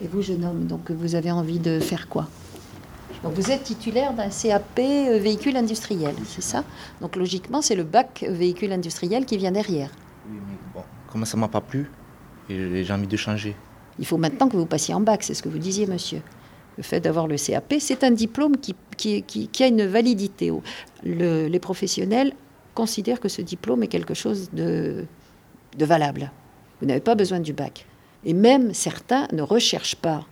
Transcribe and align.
Et 0.00 0.06
vous, 0.06 0.22
jeune 0.22 0.44
homme, 0.44 0.66
donc 0.66 0.90
vous 0.90 1.14
avez 1.14 1.30
envie 1.30 1.58
de 1.58 1.78
faire 1.78 2.08
quoi? 2.08 2.28
Donc 3.22 3.34
vous 3.34 3.50
êtes 3.50 3.62
titulaire 3.62 4.14
d'un 4.14 4.28
CAP 4.30 4.78
euh, 4.78 5.18
véhicule 5.18 5.56
industriel, 5.56 6.14
c'est 6.26 6.42
ça? 6.42 6.64
Donc 7.00 7.14
logiquement, 7.16 7.62
c'est 7.62 7.76
le 7.76 7.84
bac 7.84 8.24
véhicule 8.28 8.72
industriel 8.72 9.26
qui 9.26 9.36
vient 9.36 9.52
derrière. 9.52 9.90
Oui, 10.28 10.38
mais 10.48 10.56
bon, 10.74 10.82
comment 11.10 11.24
ça 11.24 11.36
m'a 11.36 11.48
pas 11.48 11.60
plu 11.60 11.88
j'ai 12.48 12.92
envie 12.92 13.06
de 13.06 13.16
changer. 13.16 13.56
Il 13.98 14.04
faut 14.04 14.18
maintenant 14.18 14.48
que 14.48 14.56
vous 14.56 14.66
passiez 14.66 14.92
en 14.92 15.00
bac, 15.00 15.22
c'est 15.22 15.32
ce 15.32 15.42
que 15.42 15.48
vous 15.48 15.58
disiez, 15.58 15.86
monsieur. 15.86 16.20
Le 16.76 16.82
fait 16.82 17.00
d'avoir 17.00 17.26
le 17.26 17.36
CAP, 17.36 17.74
c'est 17.78 18.04
un 18.04 18.10
diplôme 18.10 18.56
qui, 18.56 18.74
qui, 18.96 19.62
a 19.62 19.66
une 19.66 19.86
validité. 19.86 20.52
les 21.02 21.58
professionnels 21.60 22.32
considèrent 22.74 23.20
que 23.20 23.28
ce 23.28 23.40
diplôme 23.42 23.82
est 23.82 23.88
quelque 23.88 24.14
chose 24.14 24.50
de, 24.52 25.04
de 25.78 25.84
valable. 25.84 26.30
Vous 26.80 26.86
n'avez 26.86 27.00
pas 27.00 27.14
besoin 27.14 27.40
du 27.40 27.52
bac. 27.52 27.86
Et 28.24 28.34
même 28.34 28.72
certains 28.74 29.26
ne 29.32 29.42
recherchent 29.42 29.96
pas 29.96 30.24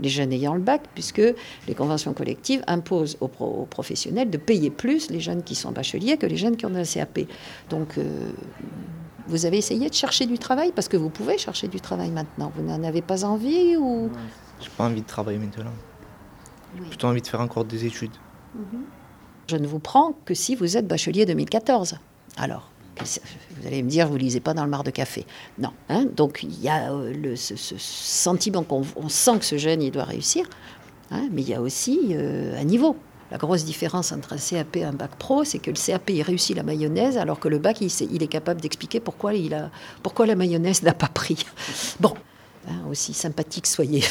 les 0.00 0.08
jeunes 0.08 0.32
ayant 0.32 0.54
le 0.54 0.60
bac, 0.60 0.82
puisque 0.94 1.22
les 1.66 1.74
conventions 1.74 2.12
collectives 2.12 2.62
imposent 2.66 3.16
aux, 3.20 3.28
professionnels 3.28 4.30
de 4.30 4.38
payer 4.38 4.70
plus 4.70 5.10
les 5.10 5.20
jeunes 5.20 5.42
qui 5.42 5.54
sont 5.54 5.72
bacheliers 5.72 6.16
que 6.16 6.26
les 6.26 6.36
jeunes 6.36 6.56
qui 6.56 6.66
ont 6.66 6.74
un 6.74 6.84
CAP. 6.84 7.20
Donc, 7.68 7.98
euh, 7.98 8.30
vous 9.26 9.44
avez 9.44 9.58
essayé 9.58 9.88
de 9.88 9.94
chercher 9.94 10.26
du 10.26 10.38
travail 10.38 10.72
parce 10.74 10.88
que 10.88 10.96
vous 10.96 11.10
pouvez 11.10 11.36
chercher 11.36 11.68
du 11.68 11.80
travail 11.80 12.10
maintenant. 12.10 12.52
Vous 12.56 12.62
n'en 12.62 12.82
avez 12.82 13.02
pas 13.02 13.24
envie 13.24 13.76
ou? 13.76 14.10
J'ai 14.60 14.70
pas 14.70 14.84
envie 14.84 15.02
de 15.02 15.06
travailler 15.06 15.38
maintenant. 15.38 15.72
J'ai 16.76 16.82
plutôt 16.82 17.08
envie 17.08 17.22
de 17.22 17.26
faire 17.26 17.40
encore 17.40 17.64
des 17.64 17.84
études. 17.84 18.12
Je 19.48 19.56
ne 19.56 19.66
vous 19.66 19.78
prends 19.78 20.14
que 20.24 20.34
si 20.34 20.54
vous 20.54 20.76
êtes 20.76 20.86
bachelier 20.86 21.26
2014. 21.26 21.98
Alors, 22.36 22.70
vous 23.02 23.66
allez 23.66 23.82
me 23.82 23.88
dire, 23.88 24.08
vous 24.08 24.16
lisez 24.16 24.40
pas 24.40 24.54
dans 24.54 24.64
le 24.64 24.70
mar 24.70 24.84
de 24.84 24.90
café. 24.90 25.26
Non. 25.58 25.70
Hein 25.88 26.06
Donc 26.16 26.40
il 26.42 26.60
y 26.60 26.68
a 26.68 26.92
euh, 26.92 27.36
ce, 27.36 27.54
sentiment 27.78 28.62
qu'on 28.62 29.08
sent 29.08 29.38
que 29.38 29.44
ce 29.44 29.58
jeune, 29.58 29.82
il 29.82 29.90
doit 29.90 30.04
réussir. 30.04 30.46
Hein 31.10 31.28
mais 31.32 31.42
il 31.42 31.48
y 31.48 31.54
a 31.54 31.60
aussi 31.60 31.98
euh, 32.12 32.60
un 32.60 32.64
niveau. 32.64 32.96
La 33.30 33.36
grosse 33.36 33.64
différence 33.64 34.12
entre 34.12 34.32
un 34.32 34.38
CAP 34.38 34.76
et 34.76 34.84
un 34.84 34.92
bac 34.92 35.10
pro, 35.18 35.44
c'est 35.44 35.58
que 35.58 35.70
le 35.70 35.76
CAP, 35.76 36.10
il 36.10 36.22
réussit 36.22 36.56
la 36.56 36.62
mayonnaise, 36.62 37.18
alors 37.18 37.38
que 37.38 37.48
le 37.48 37.58
bac, 37.58 37.80
il, 37.82 37.90
il 38.10 38.22
est 38.22 38.28
capable 38.28 38.60
d'expliquer 38.60 39.00
pourquoi 39.00 39.32
la 39.32 40.34
mayonnaise 40.34 40.82
n'a 40.82 40.94
pas 40.94 41.08
pris. 41.08 41.44
Bon, 42.00 42.14
hein, 42.68 42.80
aussi 42.90 43.12
sympathique 43.12 43.66
soyez 43.66 44.02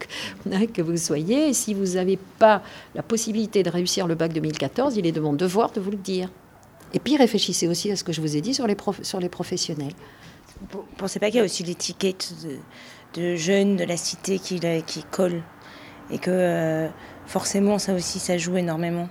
que 0.74 0.82
vous 0.82 0.98
soyez, 0.98 1.54
si 1.54 1.72
vous 1.72 1.94
n'avez 1.94 2.18
pas 2.38 2.62
la 2.94 3.02
possibilité 3.02 3.62
de 3.62 3.70
réussir 3.70 4.06
le 4.06 4.14
bac 4.14 4.34
2014, 4.34 4.96
il 4.96 5.06
est 5.06 5.12
de 5.12 5.20
mon 5.20 5.32
devoir 5.32 5.72
de 5.72 5.80
vous 5.80 5.90
le 5.90 5.96
dire. 5.96 6.28
Et 6.94 6.98
puis 6.98 7.16
réfléchissez 7.16 7.68
aussi 7.68 7.90
à 7.90 7.96
ce 7.96 8.04
que 8.04 8.12
je 8.12 8.20
vous 8.20 8.36
ai 8.36 8.40
dit 8.40 8.54
sur 8.54 8.66
les, 8.66 8.76
sur 9.02 9.20
les 9.20 9.28
professionnels. 9.28 9.94
Vous 10.70 10.78
ne 10.78 10.96
pensez 10.96 11.18
pas 11.18 11.26
qu'il 11.26 11.36
y 11.36 11.40
a 11.40 11.44
aussi 11.44 11.62
l'étiquette 11.62 12.34
de, 13.14 13.36
jeunes 13.36 13.76
de 13.76 13.84
la 13.84 13.96
cité 13.96 14.38
qui, 14.38 14.60
qui 14.86 15.02
colle 15.10 15.42
et 16.10 16.18
que 16.18 16.30
euh, 16.30 16.88
forcément 17.26 17.78
ça 17.78 17.94
aussi 17.94 18.18
ça 18.18 18.38
joue 18.38 18.56
énormément 18.56 19.08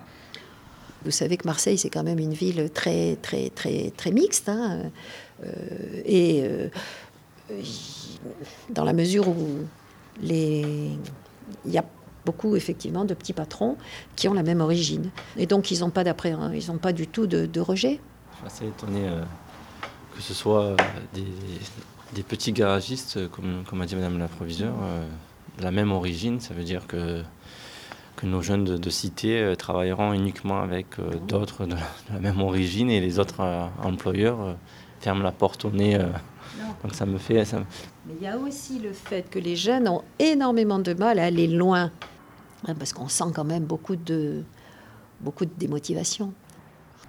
vous 1.08 1.12
savez 1.12 1.38
que 1.38 1.48
Marseille, 1.48 1.78
c'est 1.78 1.90
quand 1.90 2.04
même 2.04 2.20
une 2.20 2.34
ville 2.34 2.70
très, 2.70 3.18
très, 3.22 3.50
très, 3.50 3.92
très 3.96 4.12
mixte. 4.12 4.50
Hein, 4.50 4.92
euh, 5.46 6.02
et 6.06 6.42
euh, 6.44 6.70
dans 8.70 8.84
la 8.84 8.94
mesure 8.94 9.28
où 9.30 9.48
les... 10.22 10.92
il 11.66 11.72
y 11.72 11.78
a 11.78 11.86
beaucoup 12.28 12.58
effectivement 12.58 13.06
de 13.06 13.14
petits 13.14 13.32
patrons 13.32 13.78
qui 14.18 14.28
ont 14.28 14.34
la 14.34 14.44
même 14.44 14.60
origine. 14.60 15.12
Et 15.38 15.46
donc 15.46 15.72
ils 15.72 15.80
n'ont 15.80 15.90
pas 15.92 16.04
d'après, 16.04 16.32
hein, 16.32 16.52
ils 16.54 16.68
n'ont 16.68 16.78
pas 16.78 16.92
du 16.92 17.08
tout 17.08 17.26
de, 17.26 17.60
rejet. 17.62 18.02
Je 18.32 18.38
suis 18.38 18.46
assez 18.46 18.66
étonné 18.68 19.08
euh, 19.08 19.24
que 20.14 20.22
ce 20.22 20.34
soit 20.34 20.64
euh, 20.64 20.76
des, 22.14 22.24
petits 22.24 22.52
garagistes, 22.52 23.30
comme, 23.30 23.64
comme 23.66 23.82
a 23.82 23.86
dit 23.86 23.96
Madame 23.96 24.20
la 24.20 24.28
proviseure, 24.28 24.76
euh, 24.84 25.06
la 25.62 25.72
même 25.72 25.94
origine. 25.94 26.42
Ça 26.42 26.54
veut 26.54 26.66
dire 26.66 26.86
que 26.86 27.24
que 28.18 28.26
nos 28.26 28.42
jeunes 28.42 28.66
de, 28.66 28.90
cité 28.90 29.54
travailleront 29.60 30.12
uniquement 30.12 30.60
avec 30.64 30.88
d'autres 31.28 31.68
de, 31.68 31.76
la 32.12 32.20
même 32.20 32.42
origine 32.42 32.90
et 32.90 33.00
les 33.00 33.20
autres 33.20 33.42
employeurs 33.84 34.58
ferment 35.02 35.22
la 35.22 35.32
porte 35.32 35.66
au 35.66 35.70
nez. 35.70 36.00
donc 36.82 36.96
ça 36.96 37.06
me 37.06 37.20
fait. 37.20 37.46
Ça... 37.46 37.60
Mais 38.08 38.16
il 38.20 38.24
y 38.24 38.28
a 38.28 38.36
aussi 38.36 38.80
le 38.80 38.92
fait 38.92 39.30
que 39.30 39.38
les 39.38 39.56
jeunes 39.56 39.88
ont 39.88 40.02
énormément 40.18 40.80
de 40.80 40.96
mal 40.96 41.20
à 41.20 41.26
aller 41.26 41.46
loin 41.46 41.92
Hein, 42.66 42.74
parce 42.76 42.94
qu'on 42.94 43.08
sent 43.08 43.32
quand 43.36 43.44
même 43.44 43.64
beaucoup 43.64 43.96
de, 43.96 44.44
beaucoup 45.22 45.46
de 45.46 45.52
démotivation. 45.58 46.34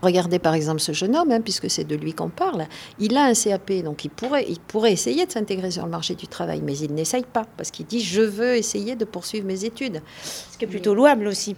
Regardez 0.00 0.38
par 0.38 0.54
exemple 0.54 0.80
ce 0.80 0.92
jeune 0.92 1.16
homme, 1.16 1.32
hein, 1.32 1.40
puisque 1.40 1.68
c'est 1.68 1.84
de 1.84 1.96
lui 1.96 2.12
qu'on 2.12 2.28
parle. 2.28 2.66
Il 3.00 3.16
a 3.16 3.24
un 3.24 3.32
CAP, 3.32 3.82
donc 3.82 4.04
il 4.04 4.10
pourrait, 4.10 4.46
il 4.48 4.60
pourrait 4.60 4.92
essayer 4.92 5.26
de 5.26 5.32
s'intégrer 5.32 5.70
sur 5.70 5.84
le 5.84 5.90
marché 5.90 6.14
du 6.14 6.28
travail, 6.28 6.60
mais 6.62 6.76
il 6.78 6.94
n'essaye 6.94 7.24
pas, 7.24 7.46
parce 7.56 7.70
qu'il 7.70 7.86
dit 7.86 8.00
je 8.00 8.22
veux 8.22 8.54
essayer 8.54 8.94
de 8.94 9.04
poursuivre 9.04 9.46
mes 9.46 9.64
études. 9.64 10.00
Ce 10.22 10.56
qui 10.56 10.66
est 10.66 10.68
plutôt 10.68 10.94
louable 10.94 11.26
aussi. 11.26 11.56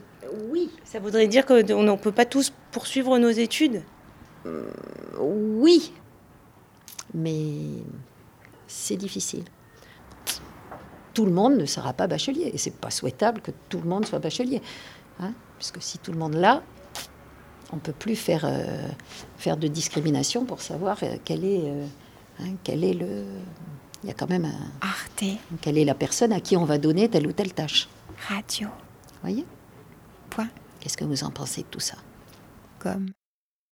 Oui. 0.51 0.71
Ça 0.85 1.01
voudrait 1.01 1.27
dire 1.27 1.45
qu'on 1.45 1.83
ne 1.83 1.97
peut 1.97 2.13
pas 2.13 2.25
tous 2.25 2.53
poursuivre 2.73 3.19
nos 3.19 3.31
études? 3.31 3.83
Euh, 4.47 4.71
Oui, 5.21 5.93
mais 7.13 7.45
c'est 8.67 8.97
difficile 8.97 9.45
tout 11.15 11.25
le 11.25 11.33
monde 11.33 11.57
ne 11.57 11.67
sera 11.67 11.93
pas 11.93 12.07
bachelier. 12.07 12.51
Et 12.53 12.59
c'est 12.59 12.75
pas 12.75 12.91
souhaitable 12.91 13.41
que 13.41 13.51
tout 13.69 13.81
le 13.81 13.89
monde 13.89 14.07
soit 14.07 14.19
bachelier. 14.19 14.63
Hein 15.21 15.33
Puisque 15.59 15.83
si 15.83 15.99
tout 15.99 16.13
le 16.13 16.19
monde 16.19 16.35
l'a, 16.35 16.63
on 17.73 17.77
ne 17.77 17.81
peut 17.81 17.93
plus 17.93 18.17
faire, 18.17 18.45
euh, 18.45 18.89
faire 19.39 19.57
de 19.57 19.69
discrimination 19.69 20.45
pour 20.45 20.61
savoir 20.61 20.99
euh, 21.03 21.17
quel, 21.25 21.45
est, 21.45 21.63
euh, 21.65 21.87
hein, 22.41 22.55
quel 22.65 22.85
est 22.85 22.95
le. 22.95 23.25
Il 24.03 24.09
y 24.09 24.11
a 24.11 24.15
quand 24.15 24.29
même 24.31 24.47
un. 24.47 24.71
Arte. 24.81 25.25
Quelle 25.61 25.79
est 25.79 25.85
la 25.85 25.95
personne 25.95 26.33
à 26.33 26.41
qui 26.41 26.57
on 26.57 26.65
va 26.65 26.79
donner 26.79 27.09
telle 27.09 27.27
ou 27.27 27.33
telle 27.33 27.53
tâche. 27.53 27.89
Radio. 28.29 28.69
Voyez? 29.23 29.45
Point. 30.31 30.49
Qu'est-ce 30.81 30.97
que 30.97 31.05
vous 31.05 31.25
en 31.25 31.31
pensez 31.31 31.63
de 31.63 31.67
tout 31.67 31.81
ça? 31.81 31.97
Comme. 32.79 33.11